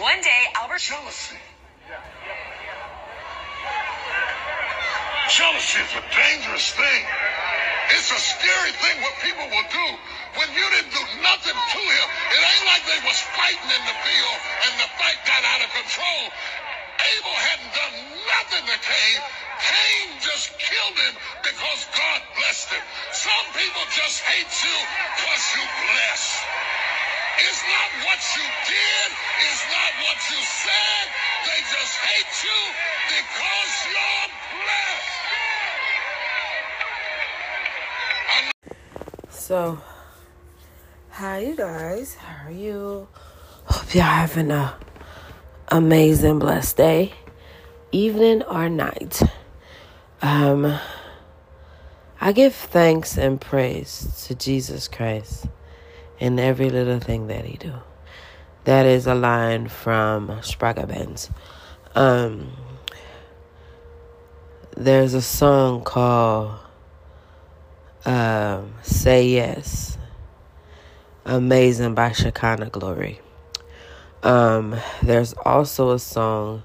One 0.00 0.22
day, 0.24 0.42
Albert. 0.56 0.80
Jealousy. 0.80 1.36
Jealousy 5.28 5.80
is 5.84 5.92
a 6.00 6.04
dangerous 6.16 6.72
thing. 6.72 7.02
It's 7.92 8.08
a 8.08 8.16
scary 8.16 8.72
thing 8.72 8.96
what 9.04 9.12
people 9.20 9.44
will 9.52 9.68
do 9.68 9.86
when 10.40 10.48
you 10.56 10.64
didn't 10.72 10.96
do 10.96 11.04
nothing 11.20 11.52
to 11.52 11.82
him. 11.84 12.06
It 12.32 12.40
ain't 12.40 12.66
like 12.72 12.88
they 12.88 13.04
was 13.04 13.20
fighting 13.36 13.68
in 13.68 13.82
the 13.84 13.96
field 14.00 14.38
and 14.64 14.72
the 14.80 14.88
fight 14.96 15.20
got 15.28 15.44
out 15.44 15.60
of 15.60 15.68
control. 15.76 16.22
Abel 16.32 17.36
hadn't 17.52 17.72
done 17.76 17.96
nothing 18.32 18.64
to 18.64 18.76
Cain. 18.80 19.18
Cain 19.60 20.06
just 20.24 20.56
killed 20.56 20.96
him 21.04 21.14
because 21.44 21.80
God 21.92 22.20
blessed 22.40 22.72
him. 22.72 22.84
Some 23.12 23.46
people 23.60 23.84
just 23.92 24.24
hate 24.24 24.52
you 24.64 24.76
because 25.20 25.44
you 25.52 25.64
blessed. 25.84 26.91
It's 27.44 27.62
not 27.66 27.90
what 28.06 28.22
you 28.36 28.44
did. 28.70 29.08
It's 29.50 29.64
not 29.66 29.92
what 30.04 30.18
you 30.30 30.40
said. 30.62 31.04
They 31.44 31.60
just 31.74 31.94
hate 31.98 32.34
you 32.46 32.60
because 33.10 33.72
you're 33.90 34.30
blessed. 34.62 35.10
So, 39.30 39.82
hi 41.10 41.38
you 41.40 41.56
guys. 41.56 42.14
How 42.14 42.46
are 42.46 42.52
you? 42.52 43.08
Hope 43.64 43.92
y'all 43.92 44.04
having 44.04 44.52
a 44.52 44.76
amazing, 45.68 46.38
blessed 46.38 46.76
day, 46.76 47.12
evening 47.90 48.44
or 48.44 48.68
night. 48.68 49.20
Um, 50.20 50.78
I 52.20 52.30
give 52.30 52.54
thanks 52.54 53.18
and 53.18 53.40
praise 53.40 54.22
to 54.26 54.36
Jesus 54.36 54.86
Christ 54.86 55.48
in 56.22 56.38
every 56.38 56.70
little 56.70 57.00
thing 57.00 57.26
that 57.26 57.44
He 57.44 57.56
do. 57.56 57.72
That 58.62 58.86
is 58.86 59.08
a 59.08 59.14
line 59.14 59.66
from 59.66 60.28
Spragga 60.40 60.86
Benz. 60.86 61.28
Um, 61.96 62.52
there's 64.76 65.14
a 65.14 65.20
song 65.20 65.82
called 65.82 66.60
um, 68.04 68.74
Say 68.82 69.30
Yes. 69.30 69.98
Amazing 71.24 71.96
by 71.96 72.12
Shekinah 72.12 72.70
Glory. 72.70 73.20
Um, 74.22 74.76
there's 75.02 75.32
also 75.44 75.90
a 75.90 75.98
song 75.98 76.62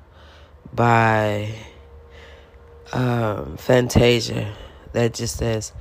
by 0.72 1.56
um, 2.94 3.58
Fantasia 3.58 4.54
that 4.94 5.16
just 5.16 5.38
says, 5.38 5.74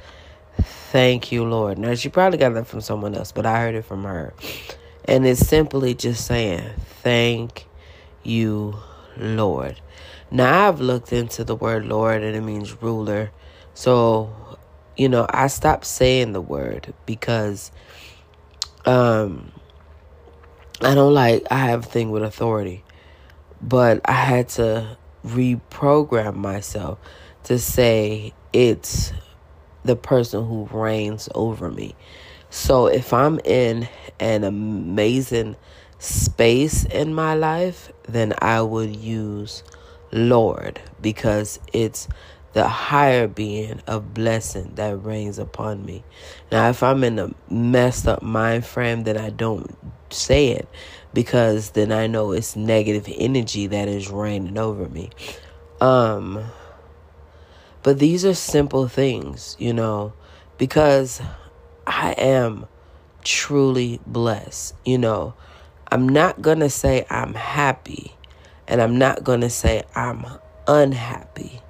Thank 0.97 1.31
you, 1.31 1.45
Lord. 1.45 1.77
Now, 1.77 1.95
she 1.95 2.09
probably 2.09 2.39
got 2.39 2.55
that 2.55 2.67
from 2.67 2.81
someone 2.81 3.15
else, 3.15 3.31
but 3.31 3.45
I 3.45 3.61
heard 3.61 3.75
it 3.75 3.85
from 3.85 4.05
her. 4.05 4.33
And 5.05 5.27
it's 5.27 5.47
simply 5.47 5.93
just 5.93 6.27
saying, 6.27 6.71
Thank 7.03 7.67
you, 8.23 8.79
Lord. 9.19 9.79
Now, 10.31 10.67
I've 10.67 10.81
looked 10.81 11.13
into 11.13 11.45
the 11.45 11.55
word 11.55 11.85
Lord 11.85 12.23
and 12.23 12.35
it 12.35 12.41
means 12.41 12.81
ruler. 12.81 13.31
So, 13.75 14.35
you 14.97 15.11
know, 15.11 15.27
I 15.29 15.49
stopped 15.49 15.85
saying 15.85 16.33
the 16.33 16.41
word 16.41 16.95
because 17.05 17.71
um 18.87 19.53
I 20.81 20.95
don't 20.95 21.13
like 21.13 21.47
I 21.51 21.59
have 21.59 21.85
a 21.85 21.87
thing 21.87 22.11
with 22.11 22.23
authority. 22.23 22.85
But 23.61 24.01
I 24.07 24.13
had 24.13 24.49
to 24.49 24.97
reprogram 25.27 26.37
myself 26.37 26.99
to 27.43 27.59
say 27.59 28.33
it's 28.55 29.13
the 29.87 29.97
person 29.97 30.47
who 30.47 30.69
reigns 30.71 31.29
over 31.35 31.71
me. 31.71 31.95
So 32.51 32.87
if 32.87 33.13
I'm 33.13 33.39
in 33.45 33.89
an 34.21 34.45
amazing 34.45 35.57
space 35.99 36.85
in 36.85 37.15
my 37.15 37.35
life, 37.35 37.93
then 38.09 38.35
I 38.41 38.63
would 38.63 38.95
use 38.95 39.63
Lord 40.13 40.81
because 41.01 41.59
it's 41.73 42.09
the 42.53 42.67
higher 42.67 43.29
being 43.29 43.83
of 43.87 44.15
blessing 44.15 44.73
that 44.77 45.05
reigns 45.05 45.39
upon 45.39 45.85
me. 45.85 46.03
Now, 46.51 46.71
if 46.71 46.83
I'm 46.83 47.05
in 47.05 47.19
a 47.19 47.31
messed 47.51 48.09
up 48.09 48.23
mind 48.23 48.65
frame, 48.65 49.05
then 49.05 49.19
I 49.19 49.29
don't 49.29 49.77
say 50.11 50.49
it 50.49 50.67
because 51.13 51.71
then 51.71 51.93
I 51.93 52.07
know 52.07 52.33
it's 52.33 52.57
negative 52.57 53.13
energy 53.15 53.67
that 53.67 53.89
is 53.89 54.11
reigning 54.11 54.57
over 54.57 54.89
me. 54.89 55.11
Um, 55.83 56.45
but 57.87 58.01
these 58.01 58.25
are 58.25 58.35
simple 58.35 58.89
things, 58.89 59.55
you 59.61 59.73
know, 59.73 60.13
because 60.59 61.23
I 61.87 62.17
am 62.19 62.67
truly 63.23 64.01
blessed. 64.05 64.75
You 64.85 64.99
know, 64.99 65.35
I'm 65.93 66.09
not 66.09 66.43
going 66.43 66.59
to 66.59 66.69
say 66.69 67.07
I'm 67.09 67.35
happy 67.35 68.17
and 68.67 68.83
I'm 68.83 68.99
not 68.99 69.23
going 69.23 69.43
to 69.43 69.51
say 69.51 69.85
I'm 69.95 70.27
unhappy 70.67 71.63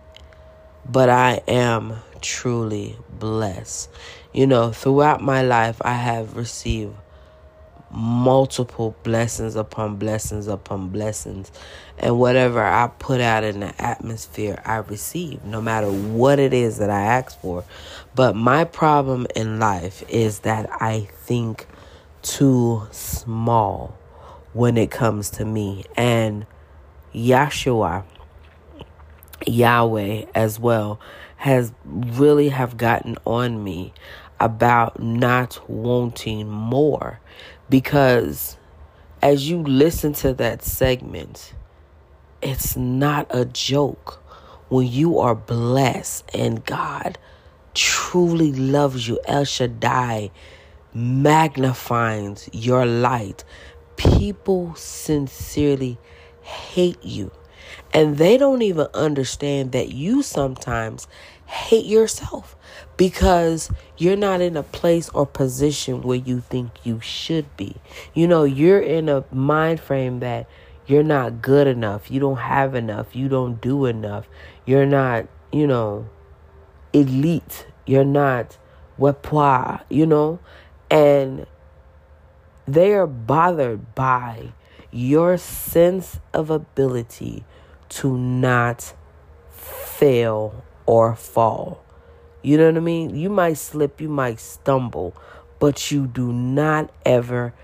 but 0.88 1.10
I 1.10 1.43
am 1.49 1.97
truly 2.22 2.97
blessed. 3.10 3.91
You 4.32 4.47
know, 4.47 4.72
throughout 4.72 5.22
my 5.22 5.43
life, 5.43 5.76
I 5.82 5.93
have 5.93 6.34
received 6.34 6.94
multiple 7.91 8.97
blessings 9.03 9.57
upon 9.57 9.97
blessings 9.97 10.49
upon 10.49 10.89
blessings. 10.89 11.51
And 11.99 12.19
whatever 12.19 12.63
I 12.63 12.89
put 12.99 13.21
out 13.21 13.45
in 13.45 13.61
the 13.61 13.83
atmosphere, 13.83 14.61
I 14.65 14.77
receive, 14.77 15.45
no 15.45 15.61
matter 15.61 15.91
what 15.91 16.39
it 16.39 16.53
is 16.53 16.79
that 16.79 16.91
I 16.91 17.01
ask 17.01 17.41
for. 17.41 17.65
But 18.15 18.37
my 18.37 18.65
problem 18.65 19.27
in 19.35 19.59
life 19.59 20.03
is 20.09 20.41
that 20.41 20.69
I 20.73 21.09
think 21.13 21.67
too 22.23 22.87
small 22.91 23.97
when 24.53 24.77
it 24.77 24.91
comes 24.91 25.31
to 25.31 25.45
me. 25.45 25.85
And 25.97 26.47
Yahshua 27.15 28.05
Yahweh 29.47 30.27
as 30.35 30.59
well 30.59 31.01
has 31.37 31.73
really 31.85 32.49
have 32.49 32.77
gotten 32.77 33.17
on 33.25 33.63
me 33.63 33.93
about 34.41 35.01
not 35.01 35.69
wanting 35.69 36.49
more. 36.49 37.21
Because 37.69 38.57
as 39.23 39.49
you 39.49 39.63
listen 39.63 40.13
to 40.15 40.33
that 40.35 40.63
segment 40.63 41.55
it's 42.43 42.77
not 42.77 43.27
a 43.31 43.45
joke. 43.45 44.23
When 44.69 44.87
you 44.87 45.19
are 45.19 45.35
blessed 45.35 46.31
and 46.35 46.65
God 46.65 47.19
truly 47.75 48.53
loves 48.53 49.07
you 49.07 49.19
El 49.27 49.45
Shaddai 49.45 50.31
magnifies 50.95 52.49
your 52.53 52.87
light 52.87 53.45
people 53.97 54.75
sincerely 54.75 55.99
hate 56.43 57.03
you 57.05 57.31
and 57.97 58.19
they 58.19 58.37
don't 58.37 58.61
even 58.61 58.89
understand 58.93 59.73
that 59.73 59.91
you 59.91 60.23
sometimes 60.23 61.09
hate 61.47 61.87
yourself 61.87 62.55
because 62.99 63.71
you're 63.97 64.19
not 64.19 64.43
in 64.43 64.55
a 64.55 64.62
place 64.62 65.09
or 65.09 65.25
position 65.25 66.03
where 66.03 66.19
you 66.19 66.41
think 66.41 66.73
you 66.85 67.01
should 67.01 67.56
be. 67.56 67.75
You 68.12 68.29
know, 68.29 68.45
you're 68.45 68.83
in 68.83 69.09
a 69.09 69.25
mind 69.33 69.81
frame 69.81 70.21
that 70.21 70.47
you're 70.87 71.03
not 71.03 71.41
good 71.41 71.67
enough, 71.67 72.11
you 72.11 72.21
don't 72.21 72.37
have 72.37 72.75
enough, 72.75 73.17
you 73.17 73.31
don't 73.31 73.62
do 73.62 73.87
enough, 73.87 74.29
you're 74.67 74.85
not, 74.85 75.27
you 75.51 75.67
know, 75.67 76.06
elite, 76.93 77.67
you're 77.87 78.05
not 78.05 78.59
wepwa, 79.01 79.83
you 79.89 80.05
know, 80.05 80.39
and 80.91 81.47
they 82.67 82.93
are 82.93 83.06
bothered 83.06 83.95
by 83.95 84.53
your 84.93 85.39
sense 85.39 86.21
of 86.35 86.51
ability 86.51 87.43
to 87.89 88.17
not 88.17 88.95
fail 89.51 90.65
or 90.87 91.15
fall. 91.15 91.83
You 92.43 92.59
know 92.59 92.67
what 92.67 92.77
I 92.77 92.81
mean? 92.81 93.17
You 93.17 93.29
might 93.29 93.59
slip, 93.59 94.01
you 94.01 94.09
might 94.09 94.39
stumble, 94.39 95.17
but 95.59 95.91
you 95.91 96.07
do 96.07 96.33
not 96.33 96.93
ever 97.05 97.55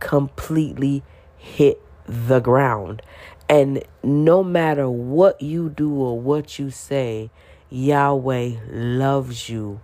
completely 0.00 1.02
hit 1.38 1.80
the 2.06 2.40
ground. 2.40 3.02
And 3.48 3.82
no 4.02 4.42
matter 4.42 4.90
what 4.90 5.40
you 5.40 5.70
do 5.70 5.94
or 5.94 6.20
what 6.20 6.58
you 6.58 6.70
say, 6.70 7.30
Yahweh 7.70 8.56
loves 8.70 9.48
you 9.48 9.80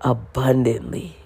abundantly. 0.00 1.16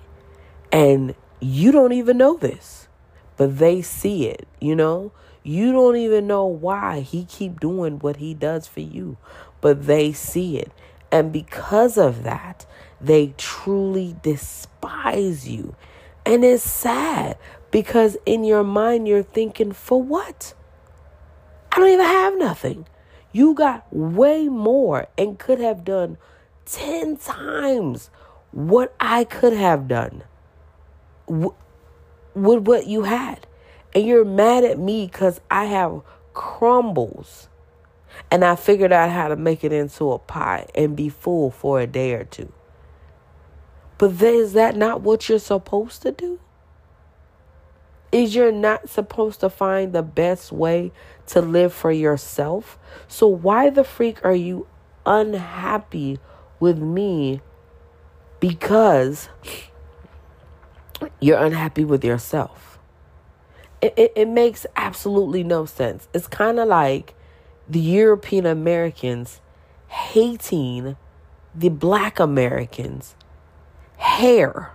And 0.71 1.15
you 1.41 1.73
don't 1.73 1.93
even 1.93 2.19
know 2.19 2.37
this, 2.37 2.89
but 3.37 3.59
they 3.59 3.81
see 3.81 4.27
it, 4.27 4.47
you 4.61 4.75
know? 4.75 5.13
You 5.43 5.73
don't 5.73 5.97
even 5.97 6.27
know 6.27 6.45
why 6.45 7.01
he 7.01 7.25
keep 7.25 7.61
doing 7.61 7.99
what 7.99 8.17
he 8.17 8.35
does 8.35 8.67
for 8.67 8.81
you, 8.81 9.17
but 9.61 9.87
they 9.87 10.13
see 10.13 10.59
it. 10.59 10.73
And 11.11 11.33
because 11.33 11.97
of 11.97 12.23
that, 12.25 12.67
they 13.01 13.35
truly 13.39 14.17
despise 14.23 15.49
you. 15.49 15.75
And 16.27 16.45
it's 16.45 16.63
sad 16.63 17.39
because 17.71 18.17
in 18.27 18.45
your 18.45 18.65
mind 18.65 19.09
you're 19.09 19.23
thinking, 19.23 19.73
for 19.73 20.03
what? 20.03 20.55
I 21.73 21.77
don't 21.77 21.89
even 21.89 22.05
have 22.05 22.37
nothing. 22.37 22.87
You 23.33 23.55
got 23.55 23.87
way 23.91 24.49
more 24.49 25.07
and 25.17 25.39
could 25.39 25.61
have 25.61 25.85
done 25.85 26.19
10 26.67 27.17
times 27.17 28.11
what 28.51 28.95
I 29.01 29.25
could 29.25 29.53
have 29.53 29.89
done 29.89 30.25
with 31.27 31.53
what 32.35 32.87
you 32.87 33.03
had 33.03 33.47
And 33.99 34.07
you're 34.07 34.25
mad 34.25 34.63
at 34.63 34.79
me 34.79 35.07
because 35.07 35.41
I 35.51 35.65
have 35.65 36.03
crumbles 36.33 37.49
and 38.31 38.45
I 38.45 38.55
figured 38.55 38.93
out 38.93 39.11
how 39.11 39.27
to 39.27 39.35
make 39.35 39.65
it 39.65 39.73
into 39.73 40.13
a 40.13 40.21
pie 40.21 40.69
and 40.77 40.95
be 40.95 41.09
full 41.09 41.51
for 41.51 41.81
a 41.81 41.87
day 41.89 42.13
or 42.13 42.23
two. 42.23 42.53
But 43.99 44.21
then, 44.21 44.35
is 44.35 44.53
that 44.53 44.77
not 44.77 45.01
what 45.01 45.29
you're 45.29 45.41
supposed 45.41 46.03
to 46.03 46.13
do? 46.13 46.39
Is 48.13 48.37
you're 48.37 48.53
not 48.53 48.89
supposed 48.89 49.41
to 49.41 49.51
find 49.51 49.93
the 49.93 50.05
best 50.05 50.53
way 50.53 50.93
to 51.27 51.41
live 51.41 51.73
for 51.73 51.91
yourself? 51.91 52.79
So 53.09 53.27
why 53.27 53.69
the 53.69 53.83
freak 53.83 54.25
are 54.25 54.33
you 54.33 54.69
unhappy 55.07 56.21
with 56.61 56.79
me 56.79 57.41
because 58.39 59.29
you're 61.19 61.45
unhappy 61.45 61.85
with 61.85 62.05
yourself? 62.05 62.78
It, 63.81 63.95
it, 63.97 64.13
it 64.17 64.29
makes 64.29 64.67
absolutely 64.77 65.45
no 65.45 65.65
sense. 65.65 66.09
It's 66.13 66.27
kind 66.27 66.59
of 66.59 66.69
like 66.69 67.15
the 67.69 67.81
European 67.81 68.47
Americans 68.47 69.41
hating 69.89 70.97
the 71.55 71.69
black 71.69 72.19
Americans' 72.19 73.15
hair, 73.97 74.73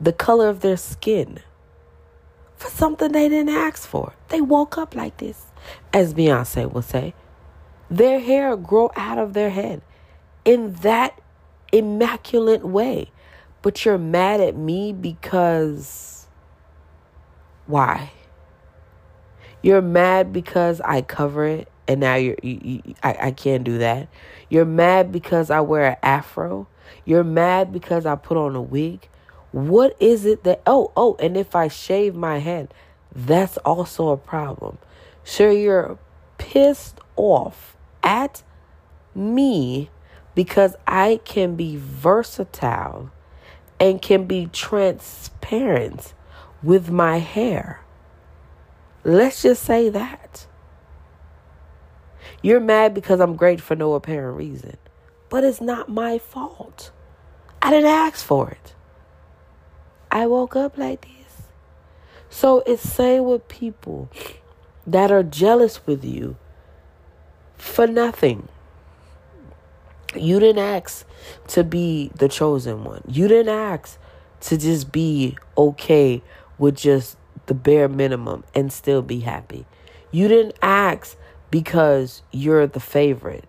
the 0.00 0.12
color 0.12 0.48
of 0.48 0.60
their 0.60 0.76
skin, 0.76 1.40
for 2.56 2.70
something 2.70 3.12
they 3.12 3.28
didn't 3.28 3.54
ask 3.54 3.88
for. 3.88 4.14
They 4.28 4.40
woke 4.40 4.78
up 4.78 4.94
like 4.94 5.16
this, 5.18 5.46
as 5.92 6.14
Beyonce 6.14 6.72
will 6.72 6.82
say. 6.82 7.14
Their 7.90 8.20
hair 8.20 8.56
grow 8.56 8.90
out 8.96 9.18
of 9.18 9.32
their 9.32 9.50
head 9.50 9.82
in 10.44 10.72
that 10.74 11.20
immaculate 11.72 12.64
way. 12.64 13.10
But 13.62 13.84
you're 13.84 13.98
mad 13.98 14.40
at 14.40 14.56
me 14.56 14.92
because 14.92 16.21
why? 17.72 18.12
You're 19.62 19.80
mad 19.80 20.30
because 20.30 20.82
I 20.82 21.00
cover 21.00 21.46
it 21.46 21.68
and 21.88 22.00
now 22.00 22.16
you're 22.16 22.36
you, 22.42 22.60
you, 22.62 22.94
I, 23.02 23.16
I 23.18 23.30
can't 23.30 23.64
do 23.64 23.78
that. 23.78 24.08
You're 24.50 24.66
mad 24.66 25.10
because 25.10 25.50
I 25.50 25.60
wear 25.60 25.92
an 25.92 25.96
afro. 26.02 26.68
You're 27.06 27.24
mad 27.24 27.72
because 27.72 28.04
I 28.04 28.16
put 28.16 28.36
on 28.36 28.54
a 28.54 28.60
wig. 28.60 29.08
What 29.52 29.96
is 29.98 30.26
it 30.26 30.44
that 30.44 30.60
oh 30.66 30.92
oh 30.98 31.16
and 31.18 31.34
if 31.34 31.56
I 31.56 31.68
shave 31.68 32.14
my 32.14 32.40
head, 32.40 32.74
that's 33.10 33.56
also 33.58 34.10
a 34.10 34.18
problem. 34.18 34.76
Sure, 35.24 35.50
you're 35.50 35.98
pissed 36.36 37.00
off 37.16 37.74
at 38.02 38.42
me 39.14 39.88
because 40.34 40.76
I 40.86 41.20
can 41.24 41.56
be 41.56 41.76
versatile 41.76 43.10
and 43.80 44.02
can 44.02 44.26
be 44.26 44.50
transparent 44.52 46.12
with 46.62 46.90
my 46.90 47.18
hair. 47.18 47.80
Let's 49.04 49.42
just 49.42 49.62
say 49.62 49.88
that. 49.88 50.46
You're 52.40 52.60
mad 52.60 52.94
because 52.94 53.20
I'm 53.20 53.36
great 53.36 53.60
for 53.60 53.76
no 53.76 53.94
apparent 53.94 54.36
reason. 54.36 54.76
But 55.28 55.44
it's 55.44 55.60
not 55.60 55.88
my 55.88 56.18
fault. 56.18 56.90
I 57.60 57.70
didn't 57.70 57.90
ask 57.90 58.24
for 58.24 58.50
it. 58.50 58.74
I 60.10 60.26
woke 60.26 60.56
up 60.56 60.76
like 60.76 61.02
this. 61.02 61.42
So 62.28 62.62
it's 62.66 62.82
same 62.82 63.24
with 63.24 63.48
people 63.48 64.10
that 64.86 65.10
are 65.10 65.22
jealous 65.22 65.86
with 65.86 66.04
you 66.04 66.36
for 67.56 67.86
nothing. 67.86 68.48
You 70.14 70.40
didn't 70.40 70.62
ask 70.62 71.06
to 71.48 71.64
be 71.64 72.10
the 72.14 72.28
chosen 72.28 72.84
one. 72.84 73.02
You 73.06 73.28
didn't 73.28 73.54
ask 73.54 73.98
to 74.40 74.58
just 74.58 74.92
be 74.92 75.36
okay 75.56 76.22
with 76.62 76.76
just 76.76 77.16
the 77.46 77.54
bare 77.54 77.88
minimum 77.88 78.44
and 78.54 78.72
still 78.72 79.02
be 79.02 79.18
happy. 79.18 79.66
You 80.12 80.28
didn't 80.28 80.54
ask 80.62 81.16
because 81.50 82.22
you're 82.30 82.68
the 82.68 82.78
favorite 82.78 83.46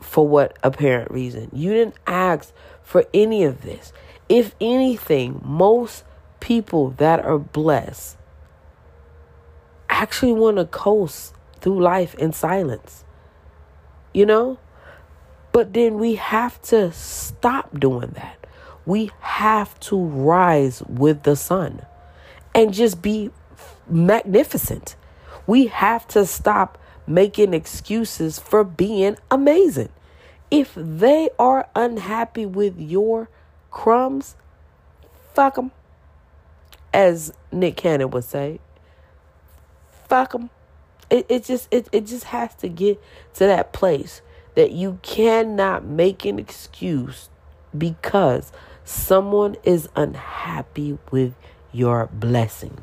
for 0.00 0.26
what 0.26 0.56
apparent 0.62 1.10
reason. 1.10 1.50
You 1.52 1.74
didn't 1.74 1.96
ask 2.06 2.54
for 2.82 3.04
any 3.12 3.44
of 3.44 3.60
this. 3.60 3.92
If 4.26 4.54
anything, 4.58 5.42
most 5.44 6.02
people 6.40 6.92
that 6.92 7.22
are 7.26 7.38
blessed 7.38 8.16
actually 9.90 10.32
want 10.32 10.56
to 10.56 10.64
coast 10.64 11.34
through 11.60 11.82
life 11.82 12.14
in 12.14 12.32
silence. 12.32 13.04
You 14.14 14.24
know? 14.24 14.58
But 15.52 15.74
then 15.74 15.98
we 15.98 16.14
have 16.14 16.62
to 16.62 16.90
stop 16.90 17.78
doing 17.78 18.12
that. 18.12 18.46
We 18.86 19.10
have 19.20 19.78
to 19.80 20.02
rise 20.02 20.82
with 20.88 21.24
the 21.24 21.36
sun 21.36 21.82
and 22.58 22.74
just 22.74 23.00
be 23.00 23.30
magnificent. 23.88 24.96
We 25.46 25.68
have 25.68 26.08
to 26.08 26.26
stop 26.26 26.76
making 27.06 27.54
excuses 27.54 28.40
for 28.40 28.64
being 28.64 29.16
amazing. 29.30 29.90
If 30.50 30.72
they 30.74 31.30
are 31.38 31.68
unhappy 31.76 32.46
with 32.46 32.80
your 32.80 33.28
crumbs, 33.70 34.34
fuck 35.34 35.54
them. 35.54 35.70
As 36.92 37.32
Nick 37.52 37.76
Cannon 37.76 38.10
would 38.10 38.24
say, 38.24 38.58
fuck 40.08 40.32
them. 40.32 40.50
It, 41.10 41.26
it 41.28 41.44
just 41.44 41.68
it, 41.70 41.88
it 41.92 42.06
just 42.06 42.24
has 42.24 42.56
to 42.56 42.68
get 42.68 43.00
to 43.34 43.46
that 43.46 43.72
place 43.72 44.20
that 44.56 44.72
you 44.72 44.98
cannot 45.02 45.84
make 45.84 46.24
an 46.24 46.40
excuse 46.40 47.28
because 47.76 48.50
someone 48.84 49.54
is 49.62 49.88
unhappy 49.94 50.98
with 51.12 51.34
your 51.72 52.08
blessing. 52.12 52.78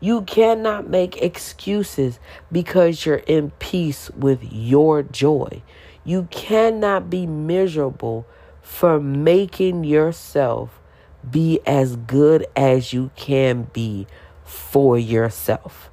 You 0.00 0.22
cannot 0.22 0.88
make 0.88 1.20
excuses 1.20 2.18
because 2.50 3.04
you're 3.04 3.16
in 3.16 3.50
peace 3.58 4.10
with 4.10 4.42
your 4.50 5.02
joy. 5.02 5.62
You 6.04 6.28
cannot 6.30 7.10
be 7.10 7.26
miserable 7.26 8.26
for 8.62 8.98
making 8.98 9.84
yourself 9.84 10.80
be 11.28 11.60
as 11.66 11.96
good 11.96 12.46
as 12.56 12.92
you 12.92 13.10
can 13.14 13.64
be 13.72 14.06
for 14.42 14.98
yourself. 14.98 15.90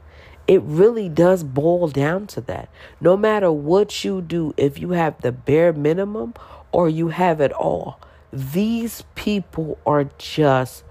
It 0.47 0.61
really 0.61 1.09
does 1.09 1.43
boil 1.43 1.89
down 1.89 2.27
to 2.27 2.41
that. 2.41 2.69
No 3.01 3.17
matter 3.17 3.51
what 3.51 4.05
you 4.05 4.21
do, 4.21 4.53
if 4.55 4.79
you 4.79 4.91
have 4.91 5.19
the 5.21 5.33
bare 5.33 5.73
minimum 5.73 6.33
or 6.71 6.87
you 6.87 7.09
have 7.09 7.41
it 7.41 7.51
all, 7.51 7.99
these 8.31 9.03
people 9.15 9.77
are 9.85 10.05
just 10.17 10.85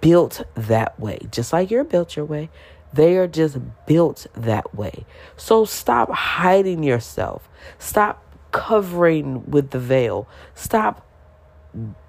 built 0.00 0.44
that 0.54 0.98
way, 0.98 1.18
just 1.30 1.52
like 1.52 1.70
you're 1.70 1.84
built 1.84 2.16
your 2.16 2.24
way. 2.24 2.50
They 2.92 3.16
are 3.16 3.28
just 3.28 3.58
built 3.86 4.26
that 4.34 4.74
way. 4.74 5.04
So 5.36 5.64
stop 5.64 6.10
hiding 6.10 6.82
yourself. 6.82 7.48
Stop 7.78 8.24
covering 8.50 9.48
with 9.48 9.70
the 9.70 9.78
veil. 9.78 10.26
Stop 10.54 11.06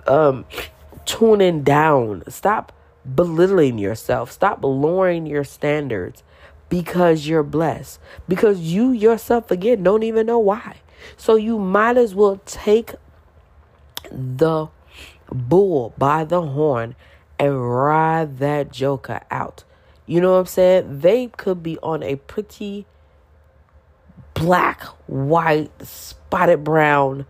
um, 0.08 0.46
tuning 1.06 1.64
down. 1.64 2.24
Stop 2.28 2.72
belittling 3.16 3.78
yourself. 3.78 4.32
Stop 4.32 4.64
lowering 4.64 5.28
your 5.28 5.44
standards 5.44 6.24
because 6.70 7.28
you're 7.28 7.44
blessed. 7.44 8.00
Because 8.28 8.60
you 8.60 8.92
yourself, 8.92 9.52
again, 9.52 9.84
don't 9.84 10.04
even 10.04 10.26
know 10.26 10.40
why. 10.40 10.78
So 11.18 11.36
you 11.36 11.60
might 11.60 11.98
as 11.98 12.16
well 12.16 12.42
take 12.46 12.96
the 14.12 14.68
bull 15.32 15.94
by 15.98 16.24
the 16.24 16.42
horn 16.42 16.96
and 17.42 17.76
ride 17.76 18.38
that 18.38 18.72
joker 18.72 19.20
out. 19.32 19.64
You 20.06 20.22
know 20.22 20.34
what 20.34 20.42
I'm 20.42 20.46
saying? 20.46 21.00
They 21.00 21.26
could 21.26 21.64
be 21.64 21.80
on 21.80 22.04
a 22.04 22.18
pretty 22.18 22.86
black, 24.36 24.84
white, 25.08 25.72
spotted 25.82 26.64
brown 26.64 27.26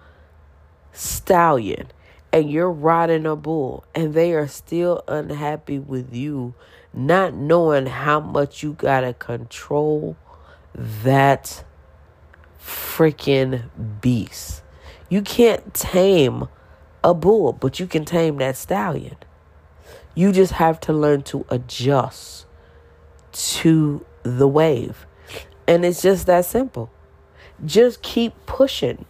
stallion 0.91 1.87
and 2.33 2.51
you're 2.51 2.69
riding 2.69 3.25
a 3.25 3.37
bull 3.37 3.85
and 3.95 4.13
they 4.13 4.33
are 4.33 4.49
still 4.49 5.01
unhappy 5.07 5.79
with 5.79 6.13
you 6.13 6.53
not 6.93 7.33
knowing 7.33 7.85
how 7.85 8.19
much 8.19 8.61
you 8.61 8.73
got 8.73 9.01
to 9.01 9.13
control 9.13 10.17
that 10.75 11.63
freaking 12.61 13.63
beast. 14.01 14.61
You 15.07 15.21
can't 15.21 15.73
tame 15.73 16.49
a 17.01 17.13
bull, 17.13 17.53
but 17.53 17.79
you 17.79 17.87
can 17.87 18.03
tame 18.03 18.37
that 18.37 18.57
stallion. 18.57 19.15
You 20.13 20.31
just 20.31 20.53
have 20.53 20.79
to 20.81 20.93
learn 20.93 21.23
to 21.23 21.45
adjust 21.49 22.45
to 23.31 24.05
the 24.23 24.47
wave. 24.47 25.05
And 25.67 25.85
it's 25.85 26.01
just 26.01 26.25
that 26.27 26.45
simple. 26.45 26.91
Just 27.65 28.01
keep 28.01 28.33
pushing. 28.45 29.05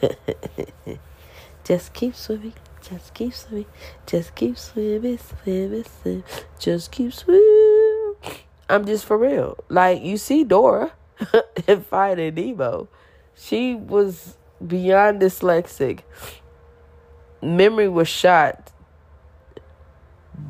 just 1.64 1.92
keep 1.94 2.14
swimming. 2.14 2.54
Just 2.80 3.14
keep 3.14 3.34
swimming. 3.34 3.66
Just 4.06 4.34
keep 4.34 4.58
swimming, 4.58 5.18
swimming, 5.18 5.84
swimming. 5.84 6.24
Just 6.58 6.92
keep 6.92 7.12
swimming. 7.12 8.14
I'm 8.68 8.84
just 8.84 9.04
for 9.04 9.18
real. 9.18 9.56
Like, 9.68 10.02
you 10.02 10.16
see 10.16 10.44
Dora 10.44 10.92
in 11.66 11.82
Finding 11.82 12.34
Nemo. 12.34 12.88
She 13.34 13.74
was 13.74 14.36
beyond 14.64 15.20
dyslexic. 15.20 16.00
Memory 17.42 17.88
was 17.88 18.08
shot 18.08 18.70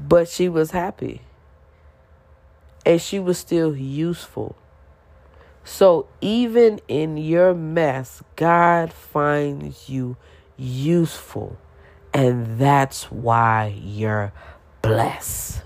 but 0.08 0.28
she 0.28 0.48
was 0.48 0.72
happy. 0.72 1.22
and 2.86 3.00
she 3.00 3.18
was 3.18 3.38
still 3.38 3.76
useful. 3.76 4.56
So 5.64 6.06
even 6.20 6.80
in 6.88 7.16
your 7.16 7.54
mess, 7.54 8.22
God 8.36 8.92
finds 8.92 9.88
you 9.88 10.16
useful. 10.56 11.58
And 12.12 12.58
that's 12.58 13.10
why 13.10 13.74
you're 13.82 14.32
blessed. 14.82 15.62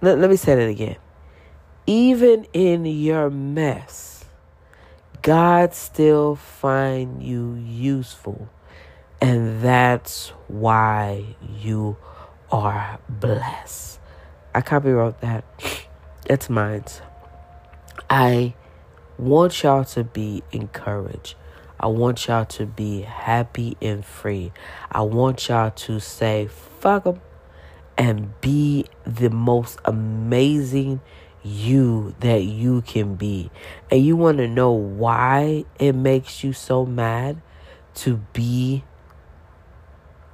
Let, 0.00 0.18
let 0.18 0.30
me 0.30 0.36
say 0.36 0.54
that 0.54 0.68
again. 0.68 0.96
Even 1.86 2.46
in 2.52 2.86
your 2.86 3.30
mess, 3.30 4.24
God 5.22 5.74
still 5.74 6.36
find 6.36 7.22
you 7.22 7.54
useful. 7.54 8.48
And 9.22 9.62
that's 9.62 10.30
why 10.48 11.36
you 11.60 11.96
are 12.50 12.98
blessed. 13.08 14.00
I 14.52 14.62
copywrote 14.62 15.20
that. 15.20 15.44
It's 16.30 16.48
mine. 16.48 16.84
I 18.08 18.54
want 19.18 19.62
y'all 19.62 19.84
to 19.84 20.04
be 20.04 20.44
encouraged. 20.52 21.34
I 21.80 21.88
want 21.88 22.28
y'all 22.28 22.44
to 22.44 22.64
be 22.64 23.02
happy 23.02 23.76
and 23.82 24.04
free. 24.04 24.52
I 24.90 25.02
want 25.02 25.48
y'all 25.48 25.72
to 25.72 25.98
say, 25.98 26.48
fuck 26.78 27.04
them, 27.04 27.20
and 27.98 28.40
be 28.40 28.86
the 29.04 29.30
most 29.30 29.80
amazing 29.84 31.00
you 31.42 32.14
that 32.20 32.44
you 32.44 32.82
can 32.82 33.16
be. 33.16 33.50
And 33.90 34.04
you 34.04 34.16
want 34.16 34.38
to 34.38 34.46
know 34.46 34.70
why 34.70 35.64
it 35.78 35.94
makes 35.94 36.44
you 36.44 36.52
so 36.52 36.86
mad 36.86 37.42
to 37.94 38.18
be 38.32 38.84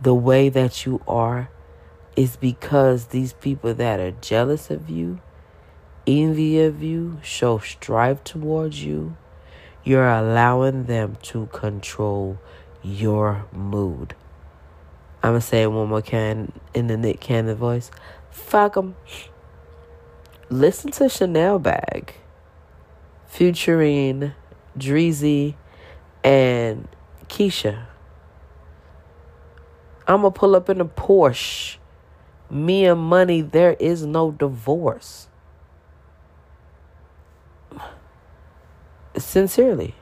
the 0.00 0.14
way 0.14 0.48
that 0.48 0.86
you 0.86 1.00
are? 1.06 1.50
Is 2.16 2.36
because 2.36 3.06
these 3.06 3.32
people 3.32 3.74
that 3.74 4.00
are 4.00 4.10
jealous 4.10 4.70
of 4.70 4.90
you 4.90 5.20
envy 6.08 6.60
of 6.62 6.82
you, 6.82 7.18
show 7.22 7.58
strife 7.58 8.24
towards 8.24 8.82
you, 8.82 9.14
you're 9.84 10.08
allowing 10.08 10.84
them 10.84 11.18
to 11.22 11.46
control 11.46 12.38
your 12.82 13.46
mood. 13.52 14.14
I'm 15.22 15.32
going 15.32 15.40
to 15.40 15.46
say 15.46 15.62
it 15.62 15.72
one 15.72 15.88
more 15.88 16.00
can 16.00 16.52
in 16.72 16.86
the 16.86 16.96
Nick 16.96 17.20
Cannon 17.20 17.56
voice. 17.56 17.90
Fuck 18.30 18.74
them. 18.74 18.96
Listen 20.48 20.90
to 20.92 21.08
Chanel 21.08 21.58
Bag 21.58 22.14
featuring 23.26 24.32
Dreezy 24.78 25.56
and 26.24 26.88
Keisha. 27.28 27.86
I'm 30.08 30.22
going 30.22 30.32
to 30.32 30.38
pull 30.38 30.56
up 30.56 30.68
in 30.68 30.80
a 30.80 30.86
Porsche. 30.86 31.76
Me 32.50 32.86
and 32.86 32.98
money, 33.00 33.42
there 33.42 33.74
is 33.74 34.06
no 34.06 34.32
divorce. 34.32 35.28
sincerely. 39.20 39.94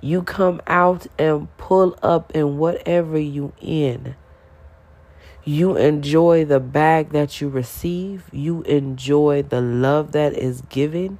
You 0.00 0.22
come 0.22 0.60
out 0.66 1.06
and 1.18 1.54
pull 1.58 1.98
up 2.02 2.32
in 2.34 2.56
whatever 2.58 3.18
you 3.18 3.52
in. 3.60 4.16
You 5.44 5.76
enjoy 5.76 6.44
the 6.44 6.60
bag 6.60 7.10
that 7.10 7.40
you 7.40 7.48
receive. 7.48 8.24
You 8.32 8.62
enjoy 8.62 9.42
the 9.42 9.60
love 9.60 10.12
that 10.12 10.34
is 10.34 10.62
given. 10.62 11.18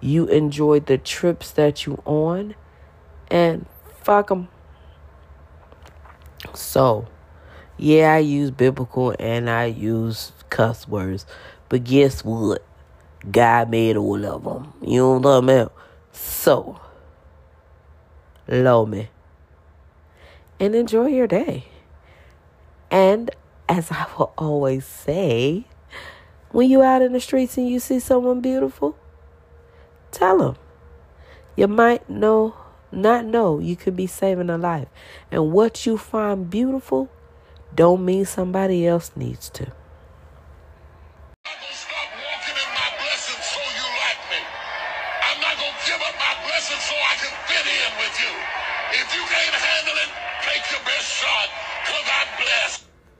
You 0.00 0.26
enjoy 0.26 0.80
the 0.80 0.98
trips 0.98 1.50
that 1.52 1.86
you 1.86 2.02
on. 2.04 2.54
And 3.30 3.66
fuck 4.02 4.28
them. 4.28 4.48
So, 6.54 7.06
yeah, 7.76 8.14
I 8.14 8.18
use 8.18 8.50
biblical 8.50 9.14
and 9.18 9.48
I 9.48 9.66
use 9.66 10.32
cuss 10.50 10.86
words. 10.86 11.26
But 11.68 11.84
guess 11.84 12.24
what? 12.24 12.64
God 13.30 13.70
made 13.70 13.96
all 13.96 14.24
of 14.24 14.44
them. 14.44 14.72
You 14.82 14.98
know 14.98 15.18
what 15.18 15.48
I'm? 15.48 15.70
So, 16.12 16.80
love 18.48 18.88
me. 18.88 19.08
And 20.60 20.74
enjoy 20.74 21.06
your 21.06 21.26
day. 21.26 21.64
And 22.90 23.30
as 23.68 23.90
I 23.90 24.06
will 24.18 24.32
always 24.36 24.84
say, 24.84 25.66
when 26.50 26.68
you 26.68 26.82
out 26.82 27.00
in 27.00 27.12
the 27.12 27.20
streets 27.20 27.56
and 27.56 27.68
you 27.68 27.80
see 27.80 27.98
someone 27.98 28.40
beautiful, 28.40 28.96
tell 30.10 30.38
them. 30.38 30.56
You 31.56 31.68
might 31.68 32.08
know, 32.08 32.54
not 32.92 33.24
know, 33.24 33.58
you 33.58 33.76
could 33.76 33.96
be 33.96 34.06
saving 34.06 34.50
a 34.50 34.58
life. 34.58 34.88
And 35.30 35.52
what 35.52 35.86
you 35.86 35.98
find 35.98 36.50
beautiful 36.50 37.10
don't 37.74 38.04
mean 38.04 38.24
somebody 38.24 38.86
else 38.86 39.12
needs 39.16 39.48
to. 39.50 39.72